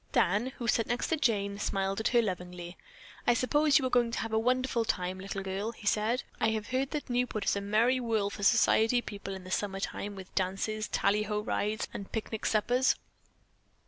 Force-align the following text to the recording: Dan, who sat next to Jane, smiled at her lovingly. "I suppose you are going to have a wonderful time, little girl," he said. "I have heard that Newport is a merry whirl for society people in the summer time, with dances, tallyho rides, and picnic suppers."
Dan, 0.13 0.47
who 0.57 0.67
sat 0.67 0.87
next 0.87 1.09
to 1.09 1.15
Jane, 1.15 1.59
smiled 1.59 1.99
at 1.99 2.07
her 2.07 2.23
lovingly. 2.23 2.75
"I 3.27 3.35
suppose 3.35 3.77
you 3.77 3.85
are 3.85 3.89
going 3.91 4.09
to 4.13 4.19
have 4.21 4.33
a 4.33 4.39
wonderful 4.39 4.83
time, 4.83 5.19
little 5.19 5.43
girl," 5.43 5.73
he 5.73 5.85
said. 5.85 6.23
"I 6.39 6.49
have 6.53 6.69
heard 6.71 6.89
that 6.89 7.07
Newport 7.07 7.45
is 7.45 7.55
a 7.55 7.61
merry 7.61 7.99
whirl 7.99 8.31
for 8.31 8.41
society 8.41 8.99
people 9.03 9.35
in 9.35 9.43
the 9.43 9.51
summer 9.51 9.79
time, 9.79 10.15
with 10.15 10.33
dances, 10.33 10.87
tallyho 10.87 11.41
rides, 11.45 11.87
and 11.93 12.11
picnic 12.11 12.47
suppers." 12.47 12.95